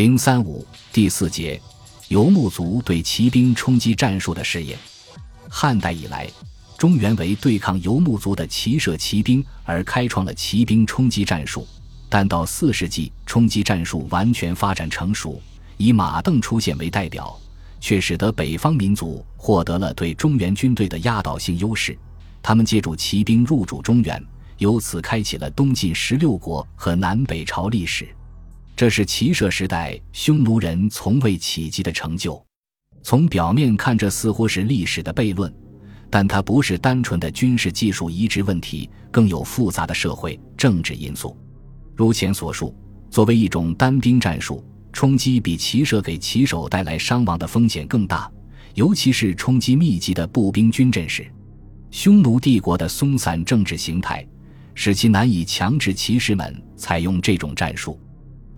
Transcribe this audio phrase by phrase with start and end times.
[0.00, 1.60] 零三五第四节，
[2.08, 4.78] 游牧族对骑兵冲击战术的试验。
[5.46, 6.26] 汉代以来，
[6.78, 11.68] 中原为对抗游牧族的骑射骑兵而开创了骑兵冲击战术，
[12.08, 15.38] 但到四世纪，冲击战术完全发展成熟，
[15.76, 17.38] 以马镫出现为代表，
[17.78, 21.94] 却使得北方民族获得了对中原军队的压倒性优势。
[22.40, 24.24] 他们借助骑兵入主中原，
[24.56, 28.08] 由此开启了东晋十六国和南北朝历史。
[28.80, 32.42] 这是骑射时代匈奴人从未企及的成就。
[33.02, 35.54] 从表面看，这似乎是历史的悖论，
[36.08, 41.36] 但它不是单纯的军事技术移植问题，更有复杂的社会政治因素。
[41.94, 42.74] 如前所述，
[43.10, 44.64] 作为一种单兵战术，
[44.94, 48.32] 冲击比骑射给骑手带来伤亡的风险更大，
[48.76, 51.30] 尤其是冲击密集的步兵军阵时。
[51.90, 54.26] 匈奴帝国的松散政治形态，
[54.74, 58.00] 使其难以强制骑士们采用这种战术。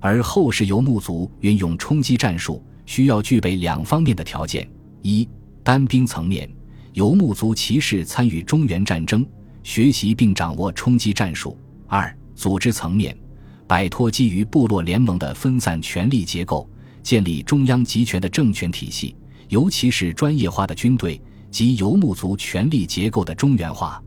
[0.00, 4.68] 而后世游牧族运用冲击战术，需要具备两方面的条件：
[5.02, 5.28] 一、
[5.62, 6.48] 单兵层面，
[6.92, 9.26] 游牧族骑士参与中原战争，
[9.62, 11.56] 学习并掌握冲击战术；
[11.86, 13.16] 二、组织层面，
[13.66, 16.68] 摆脱基于部落联盟的分散权力结构，
[17.02, 19.16] 建立中央集权的政权体系，
[19.48, 24.02] 尤其是专业化的军队及游牧族权力结构的中原化。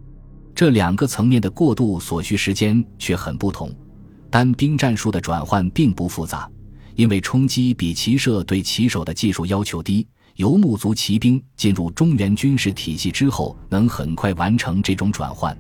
[0.56, 3.74] 这两个层面的过渡所需时间却很不同。
[4.32, 6.50] 单兵战术的转换并不复杂，
[6.96, 10.08] 因为冲击比骑射对骑手的技术要求低。
[10.38, 15.56] 游牧族骑兵进入中原军事体系之后，能很快完成这种转换，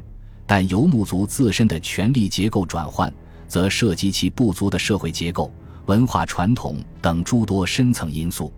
[0.48, 3.14] 但游牧族自身的权力结构转换，
[3.46, 5.54] 则涉及其不足的社会结构、
[5.88, 8.52] 文化传统等诸多深层因素，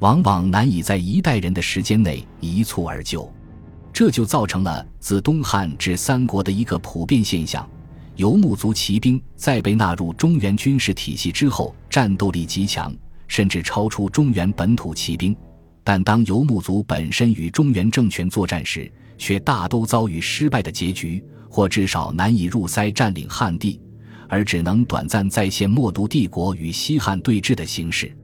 [0.00, 3.32] 往往难以在一代人的时间内一蹴而就，
[3.92, 7.66] 这就造成了自东汉至三国的一个普遍现象。
[8.16, 12.94] 游牧族骑兵在被纳入中原军事体系之后，战斗力极强，
[13.26, 15.34] 甚至超出中原本土骑兵。
[15.82, 23.80] 但当游牧族本身与中原政权作战时，却大都遭遇失败的结局，或至少难以入塞占领汉地，
[24.28, 28.16] 而只能短暂再现冒都帝国与西汉对峙的形势。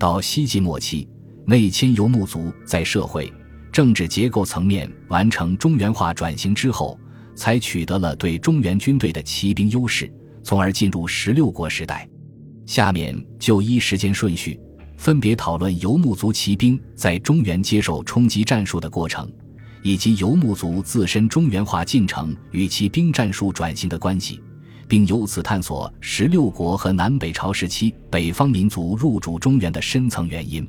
[0.00, 1.08] 到西晋末期，
[1.46, 3.32] 内迁游牧族在社会、
[3.70, 6.98] 政治结构层面完成中原化转型之后。
[7.38, 10.12] 才取得了对中原军队的骑兵优势，
[10.42, 12.06] 从而进入十六国时代。
[12.66, 14.58] 下面就依时间顺序，
[14.96, 19.30] 分别讨论游牧族骑兵在中原接受冲击战术的过程，
[19.84, 24.42] 以及游牧族自身中原化进程与其兵战术转型的关系，
[24.88, 30.68] 并由此探索十六国和南北朝时期北方民族入主中原的深层原因。